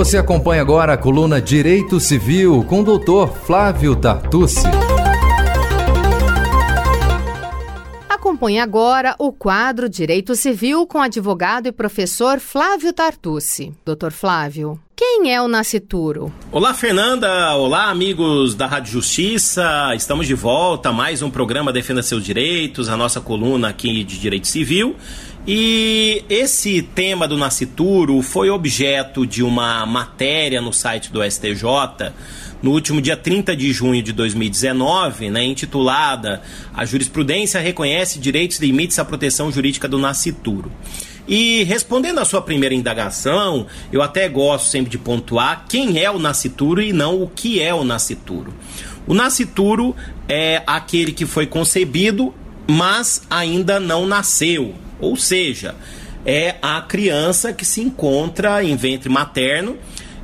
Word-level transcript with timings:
Você 0.00 0.16
acompanha 0.16 0.62
agora 0.62 0.94
a 0.94 0.96
coluna 0.96 1.42
Direito 1.42 2.00
Civil 2.00 2.64
com 2.64 2.80
o 2.80 2.82
doutor 2.82 3.36
Flávio 3.36 3.94
Tartucci. 3.94 4.66
Acompanhe 8.08 8.60
agora 8.60 9.14
o 9.18 9.30
quadro 9.30 9.90
Direito 9.90 10.34
Civil 10.34 10.86
com 10.86 10.96
o 10.96 11.02
advogado 11.02 11.66
e 11.66 11.72
professor 11.72 12.40
Flávio 12.40 12.94
Tartucci. 12.94 13.74
Doutor 13.84 14.10
Flávio, 14.10 14.80
quem 14.96 15.34
é 15.34 15.40
o 15.40 15.48
nascituro? 15.48 16.32
Olá, 16.50 16.72
Fernanda. 16.72 17.54
Olá, 17.54 17.90
amigos 17.90 18.54
da 18.54 18.66
Rádio 18.66 18.92
Justiça. 18.92 19.94
Estamos 19.94 20.26
de 20.26 20.34
volta 20.34 20.90
a 20.90 20.92
mais 20.92 21.22
um 21.22 21.30
programa 21.30 21.72
Defenda 21.72 22.02
Seus 22.02 22.24
Direitos, 22.24 22.88
a 22.88 22.96
nossa 22.96 23.20
coluna 23.20 23.68
aqui 23.68 24.04
de 24.04 24.18
Direito 24.18 24.46
Civil. 24.46 24.96
E 25.46 26.22
esse 26.28 26.82
tema 26.82 27.26
do 27.26 27.36
nascituro 27.36 28.20
foi 28.20 28.50
objeto 28.50 29.26
de 29.26 29.42
uma 29.42 29.86
matéria 29.86 30.60
no 30.60 30.72
site 30.72 31.10
do 31.10 31.22
STJ 31.22 32.12
no 32.62 32.72
último 32.72 33.00
dia 33.00 33.16
30 33.16 33.56
de 33.56 33.72
junho 33.72 34.02
de 34.02 34.12
2019, 34.12 35.30
né, 35.30 35.42
intitulada 35.42 36.42
A 36.74 36.84
Jurisprudência 36.84 37.58
Reconhece 37.58 38.18
Direitos 38.18 38.58
e 38.58 38.66
Limites 38.66 38.98
à 38.98 39.04
Proteção 39.04 39.50
Jurídica 39.50 39.88
do 39.88 39.98
Nascituro. 39.98 40.70
E 41.26 41.62
respondendo 41.64 42.18
à 42.18 42.24
sua 42.24 42.42
primeira 42.42 42.74
indagação, 42.74 43.66
eu 43.92 44.02
até 44.02 44.28
gosto 44.28 44.68
sempre 44.68 44.90
de 44.90 44.98
pontuar 44.98 45.64
quem 45.68 46.02
é 46.02 46.10
o 46.10 46.18
nascituro 46.18 46.82
e 46.82 46.92
não 46.92 47.22
o 47.22 47.28
que 47.28 47.62
é 47.62 47.72
o 47.72 47.84
nascituro. 47.84 48.52
O 49.06 49.14
nascituro 49.14 49.94
é 50.28 50.62
aquele 50.66 51.12
que 51.12 51.24
foi 51.24 51.46
concebido, 51.46 52.34
mas 52.68 53.22
ainda 53.30 53.78
não 53.78 54.06
nasceu. 54.06 54.74
Ou 54.98 55.16
seja, 55.16 55.74
é 56.24 56.56
a 56.60 56.80
criança 56.82 57.52
que 57.52 57.64
se 57.64 57.80
encontra 57.80 58.62
em 58.62 58.76
ventre 58.76 59.08
materno. 59.08 59.76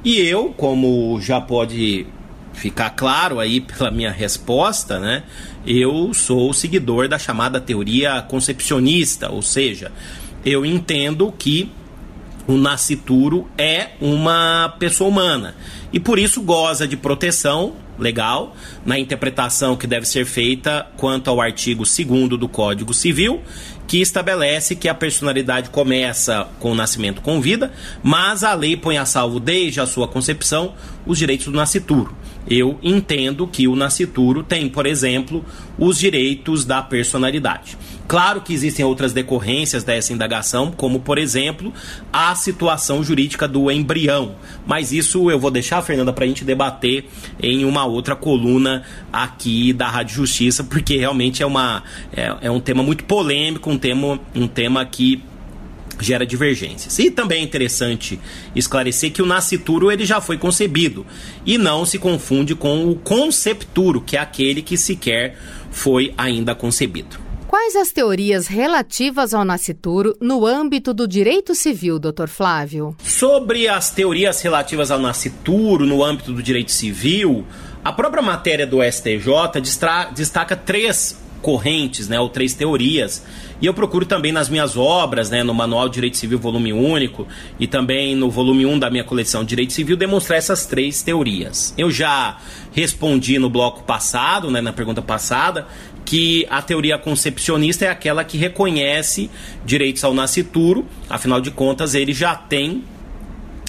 E 0.05 0.21
eu, 0.21 0.51
como 0.57 1.21
já 1.21 1.41
pode 1.41 2.07
ficar 2.53 2.91
claro 2.91 3.39
aí 3.39 3.61
pela 3.61 3.91
minha 3.91 4.11
resposta, 4.11 4.99
né? 4.99 5.23
Eu 5.67 6.15
sou 6.15 6.53
seguidor 6.53 7.09
da 7.09 7.19
chamada 7.19 7.61
teoria 7.61 8.23
concepcionista, 8.23 9.31
ou 9.31 9.43
seja, 9.43 9.93
eu 10.45 10.65
entendo 10.65 11.33
que 11.37 11.71
o 12.47 12.57
nascituro 12.57 13.49
é 13.59 13.91
uma 14.01 14.75
pessoa 14.79 15.11
humana 15.11 15.57
e 15.93 15.99
por 15.99 16.19
isso 16.19 16.41
goza 16.41 16.87
de 16.87 16.97
proteção 16.97 17.75
legal 17.99 18.55
na 18.85 18.99
interpretação 18.99 19.77
que 19.77 19.87
deve 19.87 20.07
ser 20.07 20.25
feita 20.25 20.87
quanto 20.97 21.29
ao 21.29 21.41
artigo 21.41 21.85
2 21.85 22.39
do 22.39 22.49
Código 22.49 22.93
Civil, 22.93 23.41
que 23.87 24.01
estabelece 24.01 24.75
que 24.75 24.89
a 24.89 24.95
personalidade 24.95 25.71
começa 25.71 26.49
com 26.59 26.73
o 26.73 26.75
nascimento 26.75 27.23
com 27.23 27.41
vida, 27.41 27.73
mas 28.03 28.43
a 28.43 28.53
lei 28.55 28.77
põe 28.77 28.99
a 28.99 29.05
salvo 29.05 29.39
desde 29.39 29.81
a 29.81 29.87
sua 29.87 30.09
concepção 30.09 30.75
os 31.07 31.19
direitos 31.19 31.47
do 31.47 31.53
nascituro 31.53 32.15
eu 32.49 32.79
entendo 32.83 33.47
que 33.47 33.67
o 33.67 33.75
nascituro 33.75 34.43
tem, 34.43 34.69
por 34.69 34.87
exemplo, 34.87 35.45
os 35.79 35.99
direitos 35.99 36.65
da 36.65 36.83
personalidade. 36.83 37.77
Claro 38.09 38.41
que 38.41 38.55
existem 38.55 38.85
outras 38.85 39.13
decorrências 39.13 39.83
dessa 39.83 40.13
indagação, 40.13 40.71
como, 40.71 41.01
por 41.01 41.19
exemplo, 41.19 41.73
a 42.13 42.35
situação 42.37 43.03
jurídica 43.03 43.49
do 43.49 43.71
embrião. 43.71 44.37
Mas 44.65 44.93
isso 44.93 45.29
eu 45.29 45.41
vou 45.41 45.51
deixar, 45.51 45.83
Fernanda, 45.83 46.13
para 46.13 46.25
a 46.25 46.29
gente 46.29 46.45
debater 46.45 47.07
em 47.43 47.65
uma 47.65 47.85
outra 47.85 48.15
coluna 48.15 48.85
aqui 49.13 49.73
da 49.73 49.89
Rádio 49.89 50.15
Justiça, 50.15 50.63
porque 50.63 50.97
realmente 50.97 51.43
é, 51.43 51.47
uma, 51.47 51.83
é, 52.13 52.33
é 52.43 52.51
um 52.51 52.61
tema 52.61 52.83
muito 52.83 53.03
polêmico, 53.05 53.69
um 53.71 53.79
tema, 53.79 54.21
um 54.35 54.47
tema 54.47 54.85
que 54.85 55.21
gera 56.01 56.27
divergências. 56.27 56.99
E 56.99 57.11
também 57.11 57.41
é 57.41 57.45
interessante 57.45 58.19
esclarecer 58.55 59.13
que 59.13 59.23
o 59.23 59.27
nascituro 59.27 59.91
ele 59.91 60.05
já 60.05 60.21
foi 60.21 60.39
concebido 60.39 61.07
e 61.45 61.59
não 61.59 61.85
se 61.85 61.99
confunde 61.99 62.55
com 62.55 62.91
o 62.91 62.97
concepturo, 62.97 64.01
que 64.01 64.17
é 64.17 64.21
aquele 64.21 64.63
que 64.63 64.77
sequer 64.77 65.37
foi 65.71 66.13
ainda 66.17 66.55
concebido. 66.55 67.27
Quais 67.47 67.77
as 67.77 67.93
teorias 67.93 68.49
relativas 68.49 69.33
ao 69.33 69.45
nascituro 69.45 70.17
no 70.21 70.45
âmbito 70.45 70.93
do 70.93 71.07
direito 71.07 71.55
civil, 71.55 71.99
Dr. 71.99 72.27
Flávio? 72.27 72.97
Sobre 73.03 73.69
as 73.69 73.91
teorias 73.91 74.43
relativas 74.43 74.91
ao 74.91 74.99
nascituro 74.99 75.87
no 75.87 76.03
âmbito 76.03 76.33
do 76.33 76.43
direito 76.43 76.73
civil, 76.73 77.47
a 77.85 77.93
própria 77.93 78.23
matéria 78.23 78.67
do 78.67 78.83
STJ 78.83 79.61
destaca 80.13 80.57
três 80.57 81.17
correntes, 81.47 82.09
né, 82.09 82.19
ou 82.19 82.29
três 82.29 82.55
teorias. 82.55 83.25
E 83.63 83.67
eu 83.67 83.73
procuro 83.73 84.05
também 84.05 84.33
nas 84.33 84.49
minhas 84.49 84.77
obras, 84.77 85.31
né, 85.31 85.45
no 85.45 85.55
Manual 85.55 85.89
de 85.89 85.95
Direito 85.95 86.17
Civil 86.17 86.41
Volume 86.41 86.73
Único 86.73 87.25
e 87.57 87.69
também 87.69 88.17
no 88.17 88.29
volume 88.29 88.67
1 88.67 88.81
da 88.81 88.91
minha 88.91 89.05
coleção 89.05 89.45
Direito 89.45 89.73
Civil, 89.73 89.97
demonstrar 89.97 90.39
essas 90.39 90.67
três 90.67 91.05
teorias. 91.05 91.73
Eu 91.79 91.89
já 91.89 92.39
respondi 92.73 93.39
no 93.39 93.49
bloco 93.49 93.85
passado, 93.85 94.51
né, 94.51 94.61
na 94.61 94.73
pergunta 94.73 95.01
passada, 95.01 95.69
que 96.05 96.45
a 96.51 96.61
teoria 96.61 96.99
concepcionista 96.99 97.85
é 97.85 97.91
aquela 97.91 98.25
que 98.25 98.37
reconhece 98.37 99.31
direitos 99.65 100.03
ao 100.03 100.13
nascituro, 100.13 100.85
afinal 101.09 101.41
de 101.41 101.53
contas 101.53 101.95
ele 101.95 102.13
já 102.13 102.35
tem 102.35 102.83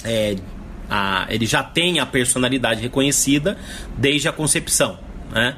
é, 0.02 0.34
a, 0.90 1.28
ele 1.30 1.46
já 1.46 1.62
tem 1.62 2.00
a 2.00 2.06
personalidade 2.06 2.80
reconhecida 2.80 3.56
desde 3.96 4.26
a 4.26 4.32
concepção, 4.32 4.98
né? 5.30 5.54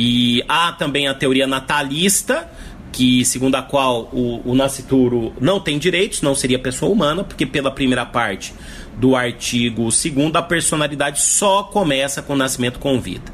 E 0.00 0.44
há 0.46 0.70
também 0.70 1.08
a 1.08 1.14
teoria 1.14 1.44
natalista, 1.44 2.48
que 2.92 3.24
segundo 3.24 3.56
a 3.56 3.62
qual 3.62 4.02
o, 4.12 4.40
o 4.48 4.54
nascituro 4.54 5.32
não 5.40 5.58
tem 5.58 5.76
direitos, 5.76 6.22
não 6.22 6.36
seria 6.36 6.56
pessoa 6.56 6.92
humana, 6.92 7.24
porque 7.24 7.44
pela 7.44 7.68
primeira 7.68 8.06
parte 8.06 8.54
do 8.96 9.16
artigo 9.16 9.88
2 9.90 10.34
a 10.36 10.42
personalidade 10.42 11.20
só 11.20 11.64
começa 11.64 12.22
com 12.22 12.34
o 12.34 12.36
nascimento 12.36 12.78
com 12.78 13.00
vida. 13.00 13.32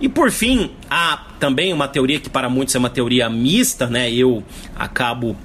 E 0.00 0.08
por 0.08 0.30
fim, 0.30 0.70
há 0.88 1.26
também 1.38 1.70
uma 1.70 1.86
teoria 1.86 2.18
que 2.18 2.30
para 2.30 2.48
muitos 2.48 2.74
é 2.74 2.78
uma 2.78 2.88
teoria 2.88 3.28
mista, 3.28 3.86
né? 3.86 4.10
Eu 4.10 4.42
acabo 4.74 5.36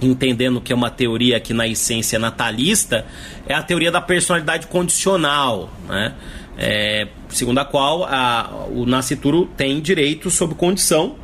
entendendo 0.00 0.60
que 0.60 0.72
é 0.72 0.76
uma 0.76 0.90
teoria 0.90 1.40
que 1.40 1.52
na 1.52 1.66
essência 1.66 2.18
é 2.18 2.18
natalista, 2.20 3.04
é 3.48 3.54
a 3.54 3.64
teoria 3.64 3.90
da 3.90 4.00
personalidade 4.00 4.68
condicional, 4.68 5.72
né? 5.88 6.14
É, 6.58 7.06
segundo 7.28 7.58
a 7.58 7.64
qual 7.64 8.04
a, 8.04 8.66
o 8.68 8.84
nascituro 8.84 9.46
tem 9.56 9.80
direito 9.80 10.28
sob 10.28 10.56
condição, 10.56 11.14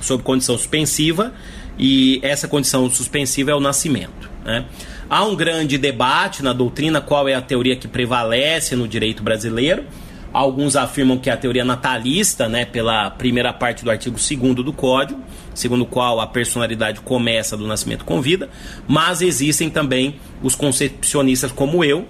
sob 0.00 0.22
condição 0.22 0.56
suspensiva, 0.56 1.34
e 1.76 2.20
essa 2.22 2.46
condição 2.46 2.88
suspensiva 2.88 3.50
é 3.50 3.54
o 3.54 3.60
nascimento. 3.60 4.30
Né? 4.44 4.64
Há 5.10 5.24
um 5.24 5.34
grande 5.34 5.76
debate 5.76 6.42
na 6.42 6.52
doutrina 6.52 7.00
qual 7.00 7.28
é 7.28 7.34
a 7.34 7.42
teoria 7.42 7.74
que 7.74 7.88
prevalece 7.88 8.76
no 8.76 8.86
direito 8.86 9.24
brasileiro. 9.24 9.84
Alguns 10.32 10.76
afirmam 10.76 11.18
que 11.18 11.30
é 11.30 11.32
a 11.32 11.36
teoria 11.36 11.64
natalista, 11.64 12.48
né, 12.48 12.64
pela 12.64 13.08
primeira 13.10 13.52
parte 13.52 13.84
do 13.84 13.90
artigo 13.90 14.16
2 14.16 14.54
do 14.64 14.72
Código, 14.72 15.20
segundo 15.54 15.82
o 15.82 15.86
qual 15.86 16.20
a 16.20 16.26
personalidade 16.26 17.00
começa 17.00 17.56
do 17.56 17.66
nascimento 17.68 18.04
com 18.04 18.20
vida, 18.20 18.50
mas 18.88 19.22
existem 19.22 19.70
também 19.70 20.16
os 20.42 20.56
concepcionistas 20.56 21.52
como 21.52 21.84
eu, 21.84 22.08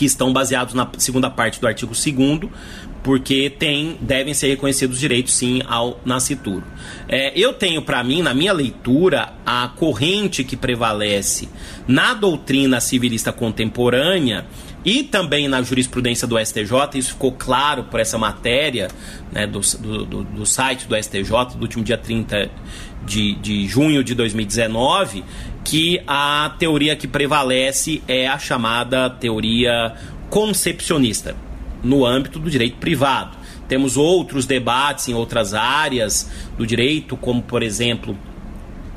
que 0.00 0.06
estão 0.06 0.32
baseados 0.32 0.72
na 0.72 0.90
segunda 0.96 1.28
parte 1.28 1.60
do 1.60 1.66
artigo 1.66 1.92
2 1.92 2.48
porque 3.02 3.48
tem, 3.50 3.96
devem 4.00 4.34
ser 4.34 4.48
reconhecidos 4.48 5.00
direitos 5.00 5.34
sim 5.34 5.62
ao 5.66 6.00
nascituro. 6.04 6.64
É, 7.08 7.32
eu 7.38 7.52
tenho 7.52 7.82
para 7.82 8.02
mim, 8.04 8.22
na 8.22 8.34
minha 8.34 8.52
leitura, 8.52 9.32
a 9.44 9.68
corrente 9.68 10.44
que 10.44 10.56
prevalece 10.56 11.48
na 11.88 12.14
doutrina 12.14 12.80
civilista 12.80 13.32
contemporânea 13.32 14.44
e 14.84 15.02
também 15.02 15.46
na 15.46 15.62
jurisprudência 15.62 16.26
do 16.26 16.38
STJ, 16.38 16.72
isso 16.94 17.10
ficou 17.10 17.32
claro 17.32 17.84
por 17.84 18.00
essa 18.00 18.16
matéria 18.16 18.88
né, 19.30 19.46
do, 19.46 19.60
do, 19.60 20.24
do, 20.24 20.46
site 20.46 20.86
do 20.86 20.96
STJ 20.96 21.56
do 21.56 21.62
último 21.62 21.84
dia 21.84 21.98
30 21.98 22.50
de, 23.04 23.34
de 23.34 23.66
junho 23.66 24.02
de 24.02 24.14
2019, 24.14 25.22
que 25.64 26.00
a 26.06 26.54
teoria 26.58 26.96
que 26.96 27.06
prevalece 27.06 28.02
é 28.08 28.26
a 28.26 28.38
chamada 28.38 29.10
teoria 29.10 29.94
concepcionista, 30.30 31.36
no 31.82 32.04
âmbito 32.04 32.38
do 32.38 32.50
direito 32.50 32.76
privado. 32.76 33.36
Temos 33.68 33.96
outros 33.96 34.46
debates 34.46 35.08
em 35.08 35.14
outras 35.14 35.54
áreas 35.54 36.30
do 36.58 36.66
direito, 36.66 37.16
como, 37.16 37.40
por 37.40 37.62
exemplo, 37.62 38.18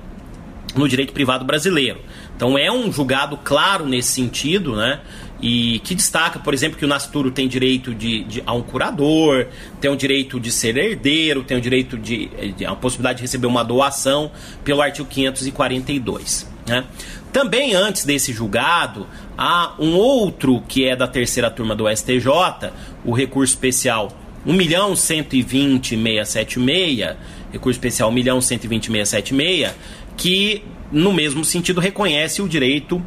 no 0.75 0.89
direito 0.89 1.13
privado 1.13 1.45
brasileiro. 1.45 2.01
Então 2.37 2.59
é 2.59 2.71
um 2.71 2.91
julgado 2.91 3.37
claro 3.37 3.87
nesse 3.87 4.13
sentido, 4.13 4.77
né? 4.77 5.01
E 5.41 5.81
que 5.81 5.95
destaca, 5.95 6.39
por 6.39 6.55
exemplo, 6.55 6.79
que 6.79 6.85
o 6.85 6.89
nascituro 6.89 7.31
tem 7.31 7.49
direito 7.49 7.93
de, 7.93 8.23
de, 8.25 8.43
a 8.47 8.53
um 8.53 8.63
curador, 8.63 9.49
tem 9.81 9.91
o 9.91 9.97
direito 9.97 10.39
de 10.39 10.53
ser 10.53 10.77
herdeiro, 10.77 11.43
tem 11.43 11.57
o 11.57 11.61
direito 11.61 11.99
de, 11.99 12.29
de 12.53 12.65
a 12.65 12.77
possibilidade 12.77 13.17
de 13.17 13.23
receber 13.23 13.49
uma 13.49 13.65
doação 13.65 14.31
pelo 14.63 14.81
artigo 14.81 15.09
542. 15.09 16.49
Né? 16.67 16.85
Também 17.33 17.75
antes 17.75 18.05
desse 18.05 18.33
julgado, 18.33 19.07
há 19.37 19.75
um 19.79 19.95
outro 19.95 20.63
que 20.69 20.87
é 20.87 20.95
da 20.95 21.09
terceira 21.09 21.51
turma 21.51 21.75
do 21.75 21.89
STJ, 21.89 22.71
o 23.05 23.13
recurso 23.13 23.55
especial 23.55 24.13
1.120.676, 24.47 27.17
recurso 27.53 27.79
especial 27.79 28.13
1.120.676, 28.13 29.73
que 30.17 30.63
no 30.91 31.13
mesmo 31.13 31.45
sentido 31.45 31.81
reconhece 31.81 32.43
o 32.43 32.49
direito 32.49 33.03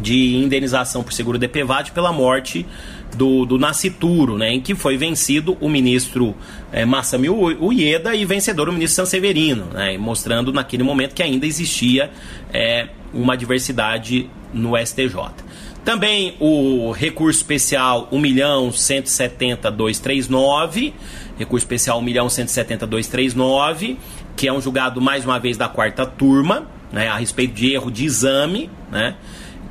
de 0.00 0.36
indenização 0.36 1.02
por 1.02 1.12
seguro 1.12 1.38
DPVAT 1.38 1.92
pela 1.92 2.12
morte 2.12 2.66
do, 3.14 3.44
do 3.46 3.58
nascituro, 3.58 4.36
né, 4.36 4.52
em 4.52 4.60
que 4.60 4.74
foi 4.74 4.96
vencido 4.96 5.56
o 5.60 5.68
ministro 5.68 6.34
é, 6.72 6.84
Massami 6.84 7.28
Ueda 7.28 8.14
e 8.14 8.24
vencedor 8.24 8.68
o 8.68 8.72
ministro 8.72 9.04
Sanseverino, 9.04 9.66
né, 9.66 9.96
mostrando 9.96 10.52
naquele 10.52 10.82
momento 10.82 11.14
que 11.14 11.22
ainda 11.22 11.46
existia 11.46 12.10
é, 12.52 12.88
uma 13.12 13.36
diversidade 13.36 14.28
no 14.52 14.76
STJ. 14.76 15.43
Também 15.84 16.34
o 16.40 16.90
recurso 16.92 17.40
especial 17.40 18.08
1.170.239, 18.10 20.94
recurso 21.38 21.66
especial 21.66 22.00
1.170.239, 22.00 23.98
que 24.34 24.48
é 24.48 24.52
um 24.52 24.62
julgado 24.62 24.98
mais 25.00 25.24
uma 25.26 25.38
vez 25.38 25.58
da 25.58 25.68
quarta 25.68 26.06
turma, 26.06 26.66
né, 26.90 27.08
a 27.08 27.16
respeito 27.16 27.52
de 27.52 27.74
erro 27.74 27.90
de 27.90 28.06
exame, 28.06 28.70
né, 28.90 29.16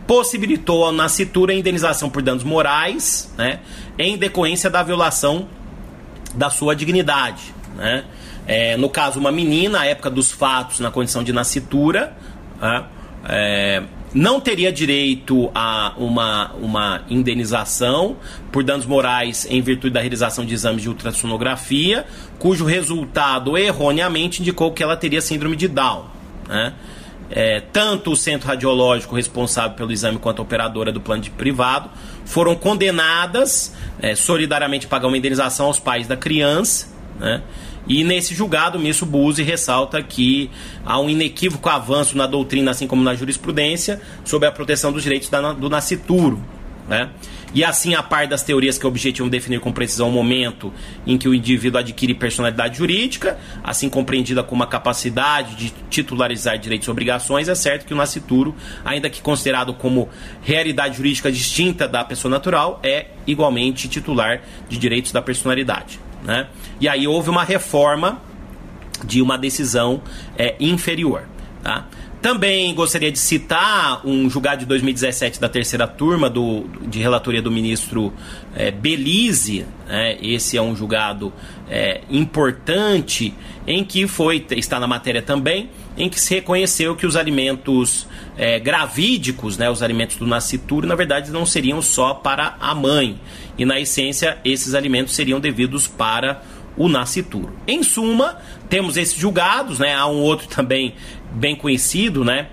possibilitou 0.05 0.87
a 0.87 0.91
nascitura 0.91 1.51
a 1.51 1.55
indenização 1.55 2.11
por 2.11 2.21
danos 2.21 2.43
morais, 2.43 3.33
né, 3.35 3.61
em 3.97 4.15
decorrência 4.15 4.69
da 4.69 4.83
violação 4.83 5.47
da 6.35 6.51
sua 6.51 6.75
dignidade, 6.75 7.55
né. 7.75 8.03
É, 8.45 8.77
no 8.77 8.89
caso, 8.89 9.19
uma 9.19 9.31
menina, 9.31 9.79
à 9.79 9.85
época 9.85 10.11
dos 10.11 10.31
fatos, 10.31 10.79
na 10.79 10.91
condição 10.91 11.23
de 11.23 11.33
nascitura, 11.33 12.15
né, 12.61 12.83
é, 13.27 13.81
não 14.13 14.39
teria 14.39 14.71
direito 14.71 15.49
a 15.55 15.93
uma, 15.97 16.51
uma 16.53 17.01
indenização 17.09 18.17
por 18.51 18.63
danos 18.63 18.85
morais 18.85 19.47
em 19.49 19.61
virtude 19.61 19.93
da 19.93 19.99
realização 19.99 20.45
de 20.45 20.53
exames 20.53 20.81
de 20.81 20.89
ultrassonografia, 20.89 22.05
cujo 22.37 22.65
resultado 22.65 23.57
erroneamente 23.57 24.41
indicou 24.41 24.71
que 24.71 24.83
ela 24.83 24.95
teria 24.95 25.21
síndrome 25.21 25.55
de 25.55 25.67
Down. 25.67 26.05
Né? 26.47 26.73
é, 27.35 27.61
tanto 27.71 28.11
o 28.11 28.15
centro 28.15 28.47
radiológico 28.47 29.15
responsável 29.15 29.75
pelo 29.75 29.91
exame 29.91 30.19
quanto 30.19 30.39
a 30.39 30.43
operadora 30.43 30.91
do 30.91 31.01
plano 31.01 31.23
de 31.23 31.31
privado 31.31 31.89
foram 32.25 32.55
condenadas 32.55 33.75
é, 33.99 34.13
solidariamente 34.13 34.85
a 34.85 34.89
pagar 34.89 35.07
uma 35.07 35.17
indenização 35.17 35.65
aos 35.65 35.79
pais 35.79 36.07
da 36.07 36.15
criança, 36.15 36.87
né? 37.19 37.41
E 37.87 38.03
nesse 38.03 38.33
julgado, 38.33 38.77
o 38.77 38.81
ministro 38.81 39.05
Buzzi 39.05 39.43
ressalta 39.43 40.01
que 40.01 40.49
há 40.85 40.99
um 40.99 41.09
inequívoco 41.09 41.67
avanço 41.69 42.17
na 42.17 42.25
doutrina, 42.25 42.71
assim 42.71 42.87
como 42.87 43.03
na 43.03 43.13
jurisprudência, 43.13 44.01
sobre 44.23 44.47
a 44.47 44.51
proteção 44.51 44.91
dos 44.91 45.03
direitos 45.03 45.29
da, 45.29 45.51
do 45.51 45.69
nascituro. 45.69 46.41
Né? 46.87 47.09
E 47.53 47.63
assim, 47.63 47.93
a 47.93 48.01
par 48.01 48.27
das 48.27 48.41
teorias 48.41 48.77
que 48.77 48.87
objetivam 48.87 49.29
definir 49.29 49.59
com 49.59 49.71
precisão 49.71 50.09
o 50.09 50.11
momento 50.11 50.73
em 51.05 51.17
que 51.17 51.29
o 51.29 51.33
indivíduo 51.33 51.79
adquire 51.79 52.13
personalidade 52.13 52.77
jurídica, 52.77 53.37
assim 53.63 53.89
compreendida 53.89 54.43
como 54.43 54.63
a 54.63 54.67
capacidade 54.67 55.55
de 55.55 55.73
titularizar 55.89 56.57
direitos 56.57 56.87
e 56.87 56.91
obrigações, 56.91 57.47
é 57.47 57.55
certo 57.55 57.85
que 57.85 57.93
o 57.93 57.97
nascituro, 57.97 58.55
ainda 58.83 59.09
que 59.09 59.21
considerado 59.21 59.73
como 59.73 60.09
realidade 60.41 60.97
jurídica 60.97 61.31
distinta 61.31 61.87
da 61.87 62.03
pessoa 62.03 62.31
natural, 62.31 62.79
é 62.81 63.07
igualmente 63.27 63.87
titular 63.87 64.41
de 64.67 64.77
direitos 64.77 65.11
da 65.11 65.21
personalidade. 65.21 65.99
Né? 66.23 66.47
E 66.79 66.87
aí 66.87 67.07
houve 67.07 67.29
uma 67.29 67.43
reforma 67.43 68.21
de 69.03 69.21
uma 69.21 69.37
decisão 69.37 70.01
é, 70.37 70.55
inferior. 70.59 71.23
Tá? 71.61 71.85
Também 72.23 72.73
gostaria 72.73 73.11
de 73.11 73.19
citar 73.19 73.99
um 74.07 74.29
julgado 74.29 74.61
de 74.61 74.65
2017 74.67 75.41
da 75.41 75.49
terceira 75.49 75.85
turma 75.85 76.29
do, 76.29 76.63
de 76.87 76.97
relatoria 76.99 77.41
do 77.41 77.51
ministro 77.51 78.13
é, 78.55 78.71
Belize. 78.71 79.65
Né? 79.85 80.17
Esse 80.21 80.55
é 80.55 80.61
um 80.61 80.73
julgado 80.73 81.33
é, 81.69 81.99
importante 82.09 83.33
em 83.67 83.83
que 83.83 84.07
foi, 84.07 84.45
está 84.51 84.79
na 84.79 84.87
matéria 84.87 85.21
também, 85.21 85.69
em 85.97 86.07
que 86.07 86.17
se 86.17 86.35
reconheceu 86.35 86.95
que 86.95 87.05
os 87.05 87.17
alimentos 87.17 88.07
é, 88.37 88.57
gravídicos, 88.57 89.57
né, 89.57 89.69
os 89.69 89.83
alimentos 89.83 90.15
do 90.15 90.25
nascituro, 90.25 90.87
na 90.87 90.95
verdade 90.95 91.29
não 91.29 91.45
seriam 91.45 91.81
só 91.81 92.13
para 92.13 92.55
a 92.57 92.73
mãe. 92.73 93.19
E 93.57 93.65
na 93.65 93.81
essência, 93.81 94.37
esses 94.45 94.73
alimentos 94.73 95.13
seriam 95.13 95.41
devidos 95.41 95.87
para 95.87 96.41
o 96.77 96.87
nascituro. 96.87 97.53
Em 97.67 97.83
suma, 97.83 98.37
temos 98.69 98.97
esses 98.97 99.15
julgados, 99.15 99.79
né? 99.79 99.93
Há 99.93 100.07
um 100.07 100.19
outro 100.19 100.47
também 100.53 100.95
bem 101.33 101.55
conhecido, 101.55 102.23
né? 102.23 102.47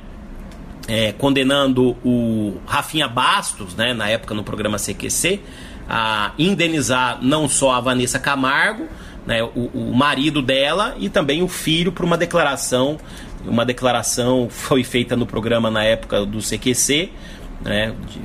É, 0.89 1.13
condenando 1.13 1.97
o 2.05 2.57
Rafinha 2.67 3.07
Bastos, 3.07 3.77
né, 3.77 3.95
na 3.95 4.09
época 4.09 4.35
no 4.35 4.43
programa 4.43 4.77
CQC, 4.77 5.41
a 5.89 6.33
indenizar 6.37 7.19
não 7.23 7.49
só 7.49 7.73
a 7.73 7.81
Vanessa 7.81 8.19
Camargo, 8.19 8.89
né, 9.25 9.43
o, 9.43 9.71
o 9.73 9.95
marido 9.95 10.43
dela 10.43 10.97
e 10.99 11.09
também 11.09 11.43
o 11.43 11.49
filho 11.49 11.93
por 11.93 12.05
uma 12.05 12.17
declaração. 12.17 12.99
Uma 13.47 13.65
declaração 13.65 14.49
foi 14.51 14.83
feita 14.83 15.17
no 15.17 15.27
programa 15.27 15.71
na 15.71 15.85
época 15.85 16.27
do 16.27 16.39
CQC, 16.39 17.11
né, 17.63 17.95
de, 18.09 18.21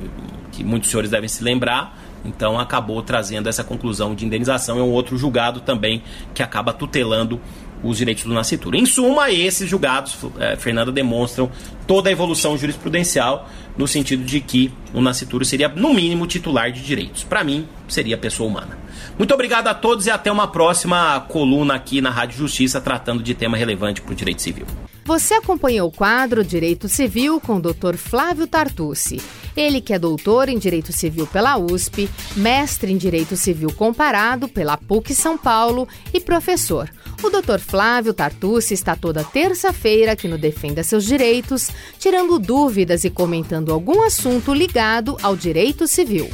que 0.52 0.64
muitos 0.64 0.90
senhores 0.90 1.10
devem 1.10 1.28
se 1.28 1.44
lembrar, 1.44 1.96
então 2.24 2.58
acabou 2.58 3.02
trazendo 3.02 3.48
essa 3.48 3.62
conclusão 3.62 4.14
de 4.14 4.24
indenização. 4.24 4.78
É 4.78 4.82
um 4.82 4.90
outro 4.90 5.16
julgado 5.16 5.60
também 5.60 6.02
que 6.34 6.42
acaba 6.42 6.72
tutelando 6.72 7.40
os 7.88 7.98
direitos 7.98 8.24
do 8.24 8.32
nascituro. 8.32 8.76
Em 8.76 8.86
suma, 8.86 9.30
esses 9.30 9.68
julgados, 9.68 10.16
é, 10.38 10.56
Fernanda, 10.56 10.90
demonstram 10.90 11.50
toda 11.86 12.08
a 12.08 12.12
evolução 12.12 12.56
jurisprudencial 12.56 13.48
no 13.76 13.86
sentido 13.86 14.24
de 14.24 14.40
que 14.40 14.72
o 14.94 15.00
nascituro 15.00 15.44
seria, 15.44 15.68
no 15.68 15.92
mínimo, 15.92 16.26
titular 16.26 16.72
de 16.72 16.82
direitos. 16.82 17.24
Para 17.24 17.44
mim, 17.44 17.66
seria 17.88 18.16
pessoa 18.16 18.48
humana. 18.48 18.85
Muito 19.18 19.32
obrigado 19.32 19.68
a 19.68 19.74
todos 19.74 20.06
e 20.06 20.10
até 20.10 20.30
uma 20.30 20.48
próxima 20.48 21.20
coluna 21.28 21.74
aqui 21.74 22.00
na 22.00 22.10
Rádio 22.10 22.38
Justiça 22.38 22.80
tratando 22.80 23.22
de 23.22 23.34
tema 23.34 23.56
relevante 23.56 24.00
para 24.00 24.12
o 24.12 24.14
direito 24.14 24.42
civil. 24.42 24.66
Você 25.06 25.34
acompanhou 25.34 25.88
o 25.88 25.92
quadro 25.92 26.42
Direito 26.42 26.88
Civil 26.88 27.40
com 27.40 27.56
o 27.56 27.60
Dr. 27.60 27.94
Flávio 27.96 28.44
Tartucci. 28.44 29.22
Ele 29.56 29.80
que 29.80 29.94
é 29.94 29.98
doutor 30.00 30.48
em 30.48 30.58
Direito 30.58 30.92
Civil 30.92 31.28
pela 31.28 31.56
USP, 31.56 32.10
mestre 32.34 32.92
em 32.92 32.96
Direito 32.96 33.36
Civil 33.36 33.72
Comparado 33.72 34.48
pela 34.48 34.76
PUC 34.76 35.14
São 35.14 35.38
Paulo 35.38 35.86
e 36.12 36.18
professor. 36.18 36.90
O 37.22 37.30
Dr. 37.30 37.60
Flávio 37.60 38.12
Tartucci 38.12 38.74
está 38.74 38.96
toda 38.96 39.22
terça-feira 39.22 40.12
aqui 40.12 40.26
no 40.26 40.36
Defenda 40.36 40.82
Seus 40.82 41.04
Direitos, 41.04 41.70
tirando 42.00 42.36
dúvidas 42.38 43.04
e 43.04 43.10
comentando 43.10 43.72
algum 43.72 44.02
assunto 44.02 44.52
ligado 44.52 45.16
ao 45.22 45.36
direito 45.36 45.86
civil. 45.86 46.28